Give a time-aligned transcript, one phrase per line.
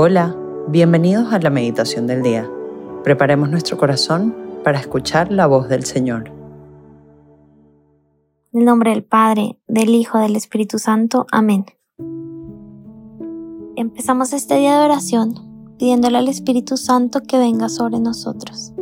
[0.00, 0.36] Hola,
[0.68, 2.48] bienvenidos a la meditación del día.
[3.02, 4.32] Preparemos nuestro corazón
[4.62, 6.30] para escuchar la voz del Señor.
[8.52, 11.26] En el nombre del Padre, del Hijo, del Espíritu Santo.
[11.32, 11.66] Amén.
[13.74, 15.34] Empezamos este día de oración
[15.80, 18.72] pidiéndole al Espíritu Santo que venga sobre nosotros.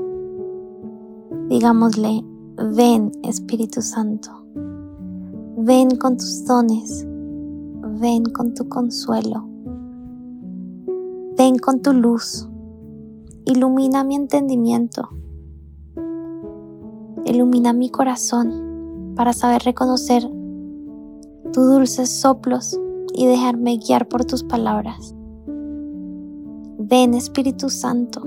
[1.48, 2.26] Digámosle,
[2.74, 4.44] ven Espíritu Santo,
[5.56, 7.06] ven con tus dones,
[8.02, 9.55] ven con tu consuelo
[11.36, 12.48] Ven con tu luz,
[13.44, 15.10] ilumina mi entendimiento,
[17.26, 20.22] ilumina mi corazón para saber reconocer
[21.52, 22.80] tus dulces soplos
[23.12, 25.14] y dejarme guiar por tus palabras.
[26.78, 28.22] Ven Espíritu Santo,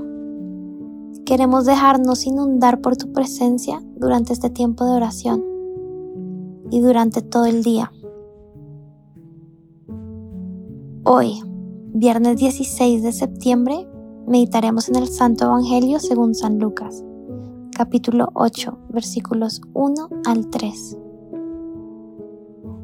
[1.26, 5.44] queremos dejarnos inundar por tu presencia durante este tiempo de oración
[6.70, 7.92] y durante todo el día.
[11.06, 11.42] Hoy
[11.94, 13.88] Viernes 16 de septiembre
[14.28, 17.04] meditaremos en el Santo Evangelio según San Lucas,
[17.76, 20.98] capítulo 8, versículos 1 al 3.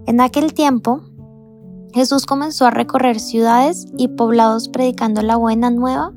[0.08, 1.02] En aquel tiempo,
[1.94, 6.12] Jesús comenzó a recorrer ciudades y poblados predicando la buena nueva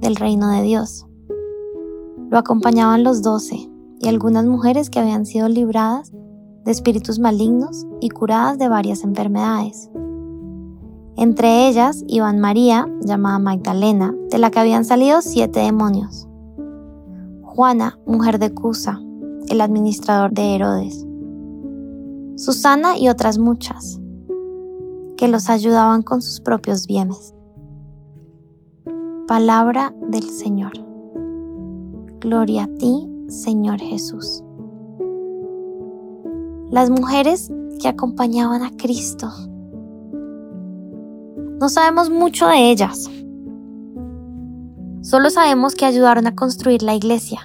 [0.00, 1.06] del reino de Dios.
[2.30, 6.10] Lo acompañaban los doce y algunas mujeres que habían sido libradas
[6.64, 9.89] de espíritus malignos y curadas de varias enfermedades.
[11.20, 16.26] Entre ellas iban María, llamada Magdalena, de la que habían salido siete demonios.
[17.42, 18.98] Juana, mujer de Cusa,
[19.50, 21.06] el administrador de Herodes.
[22.36, 24.00] Susana y otras muchas,
[25.18, 27.34] que los ayudaban con sus propios bienes.
[29.28, 30.72] Palabra del Señor.
[32.18, 34.42] Gloria a ti, Señor Jesús.
[36.70, 39.28] Las mujeres que acompañaban a Cristo
[41.60, 43.10] no sabemos mucho de ellas.
[45.02, 47.40] Solo sabemos que ayudaron a construir la iglesia,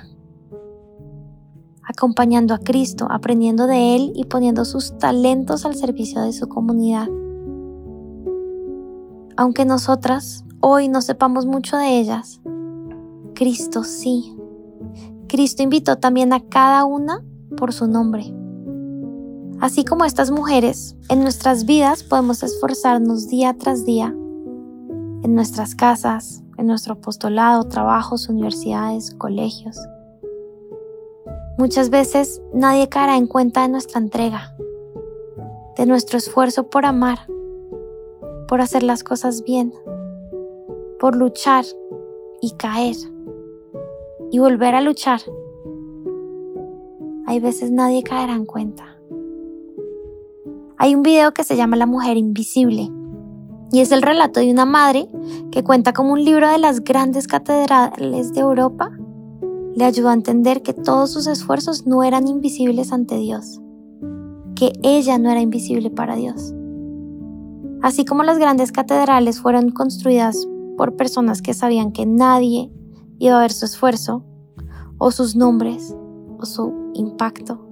[1.84, 7.10] acompañando a Cristo, aprendiendo de Él y poniendo sus talentos al servicio de su comunidad.
[9.36, 12.40] Aunque nosotras hoy no sepamos mucho de ellas,
[13.34, 14.34] Cristo sí.
[15.28, 17.22] Cristo invitó también a cada una
[17.58, 18.34] por su nombre.
[19.62, 26.44] Así como estas mujeres, en nuestras vidas podemos esforzarnos día tras día, en nuestras casas,
[26.58, 29.78] en nuestro apostolado, trabajos, universidades, colegios.
[31.58, 34.54] Muchas veces nadie caerá en cuenta de nuestra entrega,
[35.78, 37.20] de nuestro esfuerzo por amar,
[38.50, 39.74] por hacer las cosas bien,
[41.00, 41.64] por luchar
[42.42, 42.98] y caer
[44.32, 45.22] y volver a luchar.
[47.26, 48.95] Hay veces nadie caerá en cuenta.
[50.78, 52.92] Hay un video que se llama La mujer invisible
[53.72, 55.10] y es el relato de una madre
[55.52, 58.92] que cuenta como un libro de las grandes catedrales de Europa
[59.76, 63.62] le ayudó a entender que todos sus esfuerzos no eran invisibles ante Dios,
[64.56, 66.54] que ella no era invisible para Dios.
[67.82, 70.48] Así como las grandes catedrales fueron construidas
[70.78, 72.72] por personas que sabían que nadie
[73.20, 74.24] iba a ver su esfuerzo,
[74.98, 75.96] o sus nombres,
[76.40, 77.65] o su impacto,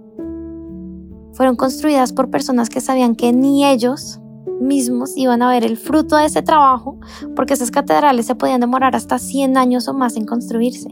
[1.34, 4.20] fueron construidas por personas que sabían que ni ellos
[4.62, 7.00] mismos iban a ver el fruto de ese trabajo,
[7.36, 10.90] porque esas catedrales se podían demorar hasta 100 años o más en construirse.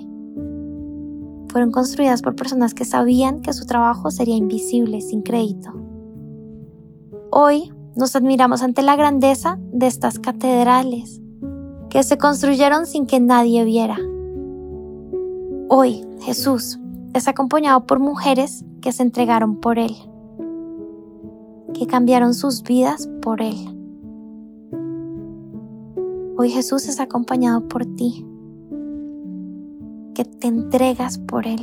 [1.47, 5.71] Fueron construidas por personas que sabían que su trabajo sería invisible, sin crédito.
[7.29, 11.21] Hoy nos admiramos ante la grandeza de estas catedrales,
[11.89, 13.97] que se construyeron sin que nadie viera.
[15.69, 16.79] Hoy Jesús
[17.13, 20.10] es acompañado por mujeres que se entregaron por Él
[21.73, 23.55] que cambiaron sus vidas por Él.
[26.37, 28.25] Hoy Jesús es acompañado por ti,
[30.15, 31.59] que te entregas por Él,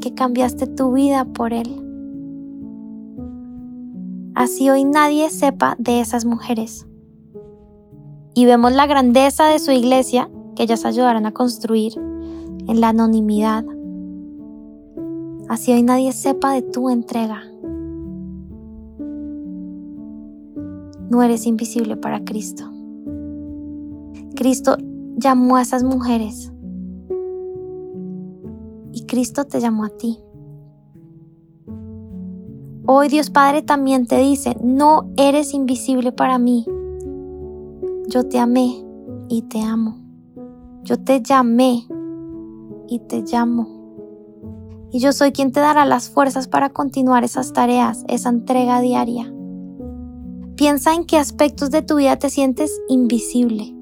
[0.00, 1.68] que cambiaste tu vida por Él.
[4.34, 6.86] Así hoy nadie sepa de esas mujeres.
[8.34, 11.92] Y vemos la grandeza de su iglesia que ellas ayudaron a construir
[12.66, 13.64] en la anonimidad.
[15.48, 17.51] Así hoy nadie sepa de tu entrega.
[21.12, 22.64] No eres invisible para Cristo.
[24.34, 24.78] Cristo
[25.18, 26.50] llamó a esas mujeres
[28.92, 30.20] y Cristo te llamó a ti.
[32.86, 36.64] Hoy Dios Padre también te dice, no eres invisible para mí.
[38.08, 38.82] Yo te amé
[39.28, 39.98] y te amo.
[40.82, 41.86] Yo te llamé
[42.88, 43.68] y te llamo.
[44.90, 49.30] Y yo soy quien te dará las fuerzas para continuar esas tareas, esa entrega diaria.
[50.62, 53.74] Piensa en qué aspectos de tu vida te sientes invisible.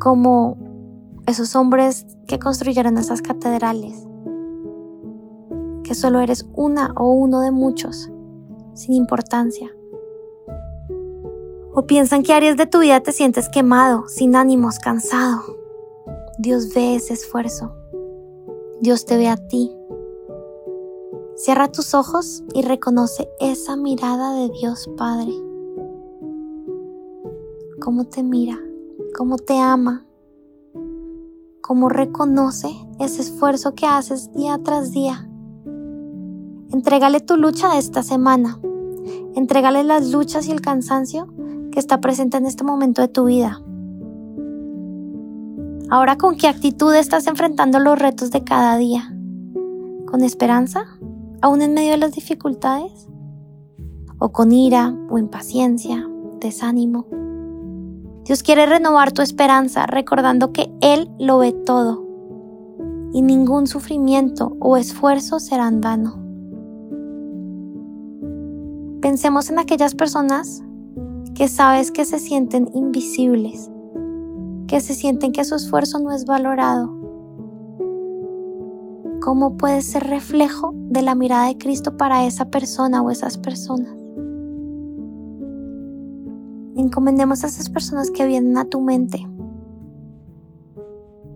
[0.00, 0.56] como
[1.28, 4.04] esos hombres que construyeron esas catedrales,
[5.84, 8.10] que solo eres una o uno de muchos,
[8.74, 9.70] sin importancia.
[11.72, 15.40] O piensan que áreas de tu vida te sientes quemado, sin ánimos, cansado.
[16.40, 17.76] Dios ve ese esfuerzo.
[18.80, 19.70] Dios te ve a ti.
[21.42, 25.32] Cierra tus ojos y reconoce esa mirada de Dios Padre.
[27.80, 28.58] Cómo te mira,
[29.16, 30.04] cómo te ama,
[31.62, 35.30] cómo reconoce ese esfuerzo que haces día tras día.
[36.72, 38.60] Entrégale tu lucha de esta semana.
[39.34, 41.26] Entrégale las luchas y el cansancio
[41.72, 43.62] que está presente en este momento de tu vida.
[45.88, 49.16] Ahora, ¿con qué actitud estás enfrentando los retos de cada día?
[50.04, 50.99] ¿Con esperanza?
[51.42, 53.08] ¿Aún en medio de las dificultades?
[54.18, 56.06] ¿O con ira o impaciencia,
[56.38, 57.06] desánimo?
[58.24, 62.06] Dios quiere renovar tu esperanza recordando que Él lo ve todo
[63.14, 66.18] y ningún sufrimiento o esfuerzo será en vano.
[69.00, 70.62] Pensemos en aquellas personas
[71.34, 73.70] que sabes que se sienten invisibles,
[74.66, 76.99] que se sienten que su esfuerzo no es valorado.
[79.20, 83.94] ¿Cómo puedes ser reflejo de la mirada de Cristo para esa persona o esas personas?
[86.74, 89.28] Encomendemos a esas personas que vienen a tu mente.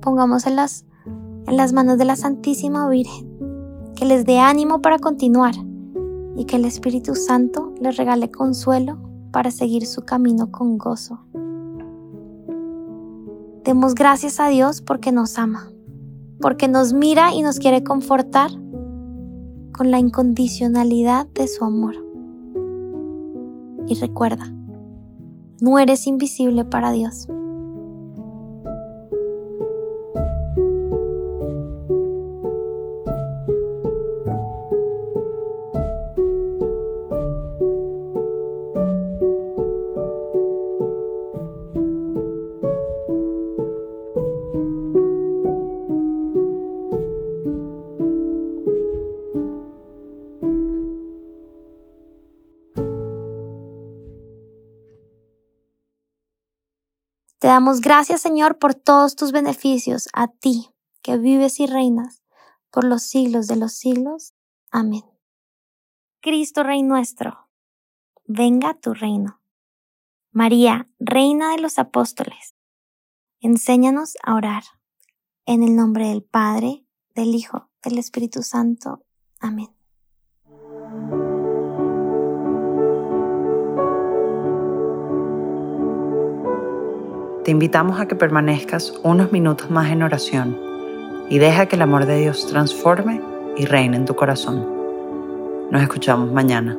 [0.01, 0.87] Pongámoselas
[1.47, 3.29] en las manos de la Santísima Virgen,
[3.95, 5.55] que les dé ánimo para continuar
[6.37, 8.99] y que el Espíritu Santo les regale consuelo
[9.31, 11.21] para seguir su camino con gozo.
[13.63, 15.69] Demos gracias a Dios porque nos ama,
[16.45, 18.51] porque nos mira y nos quiere confortar
[19.73, 21.95] con la incondicionalidad de su amor.
[23.89, 24.53] Y recuerda,
[25.63, 27.29] no eres invisible para Dios.
[57.45, 60.71] Te damos gracias, Señor, por todos tus beneficios, a ti,
[61.03, 62.23] que vives y reinas
[62.71, 64.33] por los siglos de los siglos.
[64.71, 65.05] Amén.
[66.23, 67.51] Cristo Rey nuestro,
[68.25, 69.43] venga tu reino.
[70.33, 72.55] María, Reina de los Apóstoles,
[73.41, 74.63] enséñanos a orar.
[75.45, 79.05] En el nombre del Padre, del Hijo, del Espíritu Santo.
[79.39, 79.74] Amén.
[87.45, 90.59] Te invitamos a que permanezcas unos minutos más en oración
[91.29, 93.21] y deja que el amor de Dios transforme
[93.57, 94.67] y reine en tu corazón.
[95.71, 96.79] Nos escuchamos mañana.